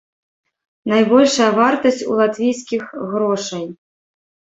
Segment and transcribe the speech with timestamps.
[0.93, 3.65] Найбольшая вартасць у латвійскіх грошай.